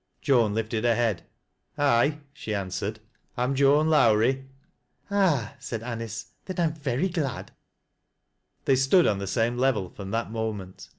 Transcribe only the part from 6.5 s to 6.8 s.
I am